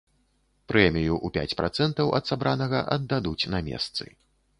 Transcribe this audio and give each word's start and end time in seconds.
Прэмію 0.71 1.11
ў 1.15 1.27
пяць 1.35 1.57
працэнтаў 1.59 2.09
ад 2.21 2.31
сабранага 2.31 2.79
аддадуць 2.97 3.49
на 3.57 3.61
месцы. 3.69 4.09